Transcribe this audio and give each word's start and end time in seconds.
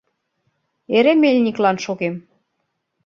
Эре 0.97 1.13
мельниклан 1.21 1.77
шогем. 1.85 2.15